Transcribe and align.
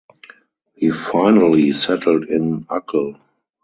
He 0.73 0.89
finally 0.89 1.71
settled 1.73 2.23
in 2.23 2.65
Uccle. 2.71 3.19